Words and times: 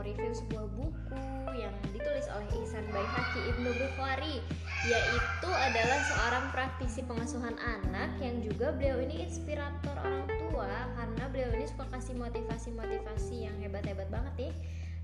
mereview 0.00 0.32
sebuah 0.32 0.66
buku 0.74 1.22
yang 1.60 1.74
ditulis 1.92 2.26
oleh 2.32 2.48
Ihsan 2.64 2.86
Baihaqi 2.88 3.40
Ibnu 3.52 3.70
Bukhari 3.76 4.40
yaitu 4.88 5.50
adalah 5.50 6.00
seorang 6.08 6.44
praktisi 6.54 7.04
pengasuhan 7.04 7.52
anak 7.60 8.16
yang 8.22 8.40
juga 8.40 8.72
beliau 8.72 8.96
ini 9.02 9.28
inspirator 9.28 9.92
orang 9.92 10.24
tua 10.26 10.72
karena 10.96 11.24
beliau 11.28 11.50
ini 11.58 11.66
suka 11.68 11.84
kasih 11.92 12.16
motivasi-motivasi 12.16 13.36
yang 13.44 13.56
hebat-hebat 13.60 14.08
banget 14.08 14.34
nih 14.48 14.54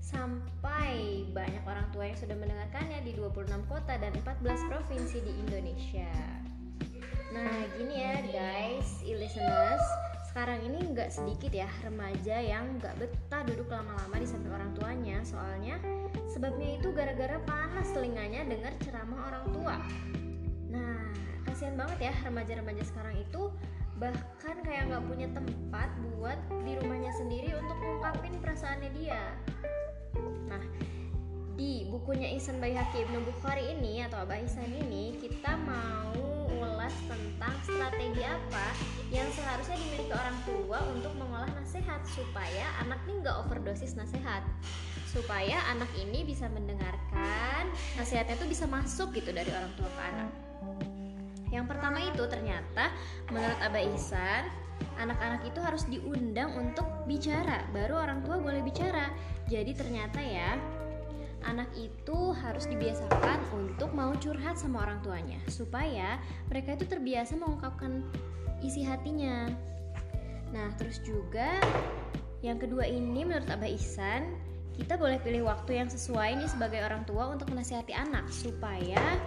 sampai 0.01 1.27
banyak 1.35 1.61
orang 1.67 1.87
tua 1.91 2.07
yang 2.09 2.17
sudah 2.17 2.35
mendengarkannya 2.39 3.03
di 3.03 3.11
26 3.19 3.47
kota 3.67 3.99
dan 3.99 4.15
14 4.23 4.71
provinsi 4.71 5.17
di 5.19 5.33
Indonesia. 5.45 6.13
Nah, 7.35 7.67
gini 7.75 7.95
ya 8.01 8.15
guys, 8.23 8.86
sekarang 10.37 10.69
ini 10.69 10.93
nggak 10.93 11.09
sedikit 11.09 11.49
ya 11.49 11.65
remaja 11.81 12.37
yang 12.37 12.77
nggak 12.77 12.93
betah 13.01 13.41
duduk 13.49 13.73
lama-lama 13.73 14.21
di 14.21 14.29
samping 14.29 14.53
orang 14.53 14.69
tuanya. 14.77 15.17
Soalnya 15.25 15.81
sebabnya 16.29 16.77
itu 16.77 16.93
gara-gara 16.93 17.41
panas 17.41 17.89
telinganya 17.89 18.45
dengar 18.45 18.69
ceramah 18.85 19.33
orang 19.33 19.45
tua. 19.49 19.75
Nah 20.69 21.09
kasihan 21.41 21.73
banget 21.73 22.13
ya 22.13 22.13
remaja-remaja 22.21 22.85
sekarang 22.85 23.17
itu 23.17 23.49
bahkan 23.97 24.61
kayak 24.61 24.93
nggak 24.93 25.09
punya 25.09 25.25
tempat 25.33 25.89
buat 26.05 26.37
di 26.61 26.77
rumahnya 26.85 27.17
sendiri 27.17 27.57
untuk 27.57 27.81
mengungkapin 27.81 28.37
perasaannya 28.37 28.93
dia. 28.93 29.33
Nah 30.53 30.61
di 31.57 31.89
bukunya 31.89 32.29
Ihsan 32.37 32.61
Baihaqi 32.61 33.09
Ibnu 33.09 33.25
Bukhari 33.25 33.73
ini 33.73 34.05
atau 34.05 34.21
Abah 34.21 34.37
Ihsan 34.45 34.69
ini 34.69 35.17
kita 35.17 35.57
mau 35.65 36.37
strategi 37.87 38.19
apa 38.27 38.67
yang 39.15 39.31
seharusnya 39.31 39.79
dimiliki 39.79 40.11
orang 40.11 40.35
tua 40.43 40.79
untuk 40.91 41.15
mengolah 41.15 41.47
nasihat 41.55 42.03
supaya 42.03 42.67
anak 42.83 42.99
ini 43.07 43.23
nggak 43.23 43.47
overdosis 43.47 43.95
nasihat? 43.95 44.43
Supaya 45.07 45.55
anak 45.71 45.87
ini 45.95 46.27
bisa 46.27 46.51
mendengarkan 46.51 47.71
nasihatnya 47.95 48.35
tuh 48.35 48.51
bisa 48.51 48.67
masuk 48.67 49.15
gitu 49.15 49.31
dari 49.31 49.47
orang 49.55 49.71
tua 49.79 49.87
ke 49.87 50.01
anak. 50.03 50.31
Yang 51.47 51.65
pertama 51.71 52.03
itu 52.03 52.23
ternyata 52.27 52.91
menurut 53.31 53.55
Abah 53.63 53.79
Ihsan 53.95 54.43
anak-anak 54.99 55.47
itu 55.47 55.59
harus 55.63 55.87
diundang 55.87 56.51
untuk 56.59 56.83
bicara. 57.07 57.63
Baru 57.71 58.03
orang 58.03 58.19
tua 58.27 58.35
boleh 58.35 58.59
bicara. 58.67 59.15
Jadi 59.47 59.71
ternyata 59.71 60.19
ya 60.19 60.59
anak 61.47 61.71
itu 61.79 62.35
harus 62.43 62.67
dibiasakan 62.67 63.39
untuk 63.55 63.89
mau 63.95 64.11
curhat 64.19 64.59
sama 64.59 64.83
orang 64.83 64.99
tuanya 65.01 65.39
supaya 65.47 66.19
mereka 66.51 66.75
itu 66.75 66.85
terbiasa 66.85 67.39
mengungkapkan 67.39 68.03
isi 68.59 68.83
hatinya. 68.83 69.47
Nah, 70.51 70.69
terus 70.75 70.99
juga 71.03 71.57
yang 72.43 72.59
kedua 72.61 72.85
ini 72.85 73.25
menurut 73.25 73.47
Abah 73.49 73.71
Ihsan, 73.71 74.37
kita 74.77 74.93
boleh 74.99 75.17
pilih 75.23 75.49
waktu 75.49 75.81
yang 75.81 75.89
sesuai 75.89 76.37
nih 76.37 76.49
sebagai 76.51 76.85
orang 76.85 77.01
tua 77.09 77.33
untuk 77.33 77.49
menasihati 77.49 77.97
anak 77.97 78.29
supaya 78.29 79.17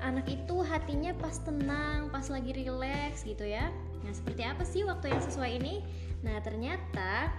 anak 0.00 0.26
itu 0.26 0.64
hatinya 0.64 1.12
pas 1.20 1.38
tenang, 1.44 2.08
pas 2.08 2.26
lagi 2.26 2.50
rileks 2.56 3.22
gitu 3.22 3.44
ya. 3.46 3.68
Nah, 4.02 4.12
seperti 4.16 4.42
apa 4.42 4.64
sih 4.64 4.82
waktu 4.82 5.12
yang 5.12 5.22
sesuai 5.22 5.60
ini? 5.60 5.84
Nah, 6.24 6.40
ternyata 6.40 7.30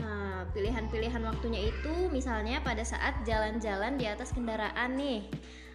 Nah, 0.00 0.48
pilihan-pilihan 0.56 1.22
waktunya 1.26 1.68
itu 1.68 2.08
misalnya 2.08 2.64
pada 2.64 2.80
saat 2.86 3.20
jalan-jalan 3.28 4.00
di 4.00 4.08
atas 4.08 4.32
kendaraan 4.32 4.96
nih 4.96 5.28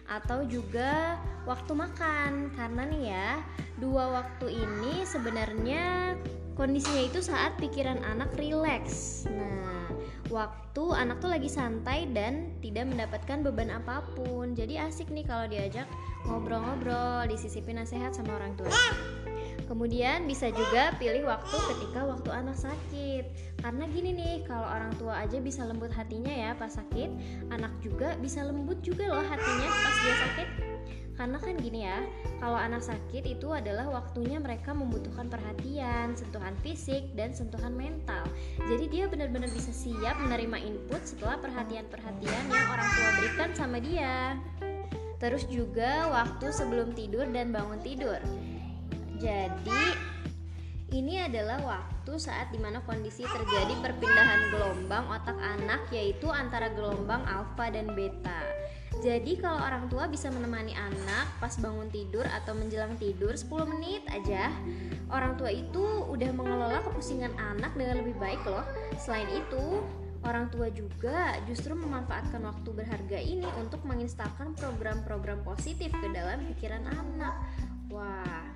atau 0.08 0.42
juga 0.48 1.20
waktu 1.44 1.72
makan. 1.76 2.50
Karena 2.56 2.82
nih 2.88 3.02
ya 3.12 3.30
dua 3.78 4.22
waktu 4.22 4.58
ini 4.58 5.06
sebenarnya 5.06 6.16
kondisinya 6.58 7.02
itu 7.06 7.22
saat 7.22 7.54
pikiran 7.62 8.02
anak 8.02 8.34
rileks. 8.34 9.28
Nah 9.30 9.68
waktu 10.28 10.84
anak 10.92 11.24
tuh 11.24 11.32
lagi 11.32 11.48
santai 11.48 12.08
dan 12.12 12.52
tidak 12.60 12.88
mendapatkan 12.88 13.40
beban 13.44 13.72
apa 13.72 14.04
pun. 14.16 14.52
Jadi 14.52 14.76
asik 14.76 15.08
nih 15.12 15.24
kalau 15.24 15.48
diajak 15.48 15.88
ngobrol-ngobrol 16.28 17.24
disisipin 17.28 17.80
nasihat 17.80 18.12
sama 18.12 18.36
orang 18.36 18.52
tua 18.58 18.72
Kemudian 19.66 20.28
bisa 20.28 20.52
juga 20.54 20.94
pilih 21.00 21.26
waktu 21.26 21.56
ketika 21.74 22.06
waktu 22.06 22.30
anak 22.30 22.54
sakit. 22.54 23.24
Karena 23.58 23.84
gini 23.90 24.10
nih, 24.14 24.34
kalau 24.46 24.68
orang 24.68 24.92
tua 25.00 25.24
aja 25.26 25.42
bisa 25.42 25.66
lembut 25.66 25.90
hatinya 25.90 26.30
ya 26.30 26.50
pas 26.54 26.70
sakit, 26.70 27.10
anak 27.50 27.72
juga 27.82 28.14
bisa 28.22 28.46
lembut 28.46 28.78
juga 28.84 29.10
loh 29.10 29.24
hatinya 29.24 29.68
pas 29.68 29.96
dia 30.04 30.14
sakit. 30.22 30.48
Karena 31.18 31.34
kan 31.42 31.58
gini 31.58 31.82
ya, 31.82 31.98
kalau 32.38 32.54
anak 32.54 32.78
sakit 32.78 33.26
itu 33.26 33.50
adalah 33.50 33.90
waktunya 33.90 34.38
mereka 34.38 34.70
membutuhkan 34.70 35.26
perhatian, 35.26 36.14
sentuhan 36.14 36.54
fisik, 36.62 37.10
dan 37.18 37.34
sentuhan 37.34 37.74
mental. 37.74 38.22
Jadi 38.70 38.86
dia 38.86 39.10
benar-benar 39.10 39.50
bisa 39.50 39.74
siap 39.74 40.14
menerima 40.22 40.62
input 40.62 41.02
setelah 41.02 41.42
perhatian-perhatian 41.42 42.44
yang 42.54 42.66
orang 42.70 42.88
tua 42.94 43.10
berikan 43.18 43.50
sama 43.58 43.82
dia. 43.82 44.38
Terus 45.18 45.42
juga 45.50 46.06
waktu 46.06 46.54
sebelum 46.54 46.94
tidur 46.94 47.26
dan 47.34 47.50
bangun 47.50 47.82
tidur. 47.82 48.22
Jadi 49.18 49.82
ini 50.88 51.20
adalah 51.20 51.60
waktu 51.60 52.16
saat 52.16 52.48
di 52.48 52.56
mana 52.56 52.80
kondisi 52.86 53.20
terjadi 53.26 53.74
perpindahan 53.84 54.48
gelombang 54.48 55.04
otak 55.12 55.36
anak 55.36 55.84
yaitu 55.92 56.32
antara 56.32 56.72
gelombang 56.72 57.20
alfa 57.28 57.68
dan 57.68 57.92
beta. 57.92 58.40
Jadi 58.98 59.38
kalau 59.38 59.62
orang 59.62 59.86
tua 59.86 60.10
bisa 60.10 60.26
menemani 60.32 60.74
anak 60.74 61.30
pas 61.38 61.54
bangun 61.60 61.86
tidur 61.92 62.26
atau 62.26 62.56
menjelang 62.56 62.98
tidur 62.98 63.30
10 63.30 63.46
menit 63.70 64.02
aja, 64.10 64.50
orang 65.12 65.38
tua 65.38 65.54
itu 65.54 65.84
udah 66.10 66.30
mengelola 66.34 66.82
kepusingan 66.82 67.30
anak 67.38 67.78
dengan 67.78 68.02
lebih 68.02 68.18
baik 68.18 68.42
loh. 68.42 68.66
Selain 68.98 69.30
itu, 69.30 69.86
orang 70.26 70.50
tua 70.50 70.66
juga 70.74 71.38
justru 71.46 71.78
memanfaatkan 71.78 72.42
waktu 72.42 72.68
berharga 72.74 73.18
ini 73.22 73.46
untuk 73.62 73.86
menginstalkan 73.86 74.58
program-program 74.58 75.46
positif 75.46 75.94
ke 75.94 76.08
dalam 76.10 76.42
pikiran 76.56 76.82
anak. 76.90 77.38
Wah, 77.94 78.50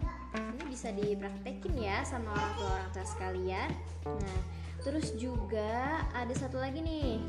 bisa 0.72 0.88
dipraktekin 0.96 1.76
ya 1.76 2.00
sama 2.08 2.32
orang 2.32 2.52
tua 2.56 2.68
orang 2.80 2.90
tua 2.96 3.04
sekalian. 3.04 3.70
Nah 4.08 4.40
terus 4.80 5.12
juga 5.20 6.00
ada 6.16 6.32
satu 6.32 6.56
lagi 6.56 6.80
nih. 6.80 7.20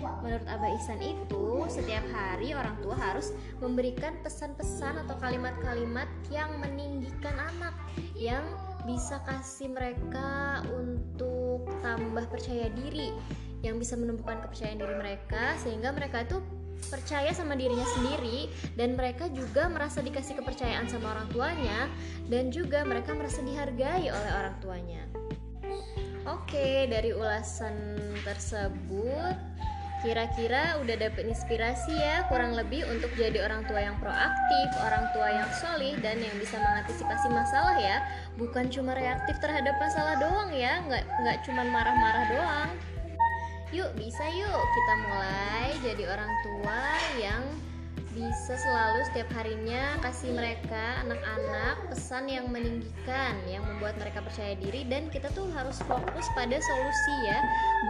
Menurut 0.00 0.48
Abah 0.48 0.72
Ihsan 0.80 0.96
itu, 1.04 1.68
setiap 1.68 2.00
hari 2.08 2.56
orang 2.56 2.72
tua 2.80 2.96
harus 2.96 3.36
memberikan 3.60 4.16
pesan-pesan 4.24 4.96
atau 5.04 5.12
kalimat-kalimat 5.20 6.08
yang 6.32 6.56
meninggikan 6.56 7.36
anak 7.36 7.76
yang 8.16 8.40
bisa 8.88 9.20
kasih 9.28 9.68
mereka 9.68 10.64
untuk 10.72 11.68
tambah 11.84 12.24
percaya 12.32 12.72
diri, 12.72 13.12
yang 13.60 13.76
bisa 13.76 13.96
menumbuhkan 13.96 14.40
kepercayaan 14.44 14.80
diri 14.80 14.96
mereka 14.96 15.56
sehingga 15.60 15.92
mereka 15.92 16.24
itu 16.24 16.40
percaya 16.88 17.28
sama 17.36 17.52
dirinya 17.60 17.84
sendiri 17.92 18.48
dan 18.74 18.96
mereka 18.96 19.28
juga 19.28 19.68
merasa 19.68 20.00
dikasih 20.00 20.40
kepercayaan 20.40 20.88
sama 20.88 21.12
orang 21.12 21.28
tuanya 21.28 21.92
dan 22.32 22.48
juga 22.48 22.80
mereka 22.88 23.12
merasa 23.12 23.44
dihargai 23.44 24.08
oleh 24.08 24.32
orang 24.32 24.56
tuanya. 24.64 25.02
Oke, 26.28 26.88
dari 26.88 27.12
ulasan 27.12 27.96
tersebut 28.24 29.36
kira-kira 30.00 30.80
udah 30.80 30.96
dapet 30.96 31.28
inspirasi 31.28 31.92
ya 31.92 32.24
kurang 32.32 32.56
lebih 32.56 32.88
untuk 32.88 33.12
jadi 33.20 33.44
orang 33.44 33.68
tua 33.68 33.84
yang 33.84 33.96
proaktif, 34.00 34.68
orang 34.80 35.04
tua 35.12 35.28
yang 35.28 35.50
solih 35.60 35.92
dan 36.00 36.16
yang 36.16 36.32
bisa 36.40 36.56
mengantisipasi 36.56 37.28
masalah 37.28 37.76
ya 37.76 38.00
bukan 38.40 38.72
cuma 38.72 38.96
reaktif 38.96 39.36
terhadap 39.44 39.76
masalah 39.76 40.16
doang 40.16 40.48
ya 40.56 40.80
nggak 40.88 41.04
nggak 41.04 41.38
cuma 41.44 41.68
marah-marah 41.68 42.24
doang 42.32 42.70
Yuk, 43.70 43.94
bisa 43.94 44.26
yuk 44.34 44.62
kita 44.74 44.94
mulai 45.06 45.70
jadi 45.78 46.10
orang 46.10 46.32
tua 46.42 46.82
yang 47.22 47.42
bisa 48.10 48.58
selalu 48.58 49.06
setiap 49.06 49.30
harinya 49.38 49.94
kasih 50.02 50.34
mereka 50.34 50.98
anak-anak 51.06 51.78
pesan 51.86 52.26
yang 52.26 52.50
meninggikan 52.50 53.38
yang 53.46 53.62
membuat 53.62 53.94
mereka 54.02 54.26
percaya 54.26 54.58
diri. 54.58 54.82
Dan 54.90 55.06
kita 55.14 55.30
tuh 55.38 55.46
harus 55.54 55.78
fokus 55.86 56.26
pada 56.34 56.58
solusi 56.58 57.14
ya 57.30 57.38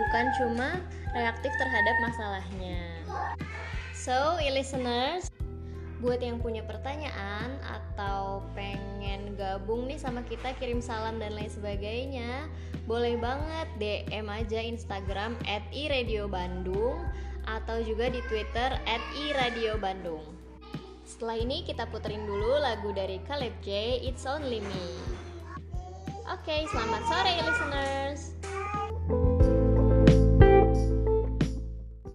bukan 0.05 0.25
cuma 0.37 0.69
reaktif 1.17 1.53
terhadap 1.57 1.97
masalahnya. 2.05 2.81
So 3.97 4.37
listeners 4.37 5.33
buat 6.01 6.21
yang 6.25 6.41
punya 6.41 6.65
pertanyaan 6.65 7.61
atau 7.61 8.41
pengen 8.57 9.37
gabung 9.37 9.85
nih 9.85 10.01
sama 10.01 10.25
kita 10.25 10.57
kirim 10.57 10.81
salam 10.81 11.21
dan 11.21 11.37
lain 11.37 11.53
sebagainya 11.53 12.49
boleh 12.89 13.21
banget 13.21 13.69
DM 13.77 14.27
aja 14.33 14.65
Instagram 14.65 15.37
at 15.45 15.61
@iradiobandung 15.71 17.05
atau 17.45 17.85
juga 17.85 18.09
di 18.09 18.25
Twitter 18.33 18.81
at 18.89 19.03
@iradiobandung. 19.29 20.25
Setelah 21.05 21.37
ini 21.37 21.69
kita 21.69 21.85
puterin 21.93 22.25
dulu 22.25 22.57
lagu 22.57 22.97
dari 22.97 23.21
Caleb 23.29 23.53
J, 23.61 24.01
It's 24.01 24.25
Only 24.25 24.65
Me. 24.65 24.89
Oke, 26.33 26.65
selamat 26.71 27.03
sore 27.11 27.35
listeners. 27.45 28.40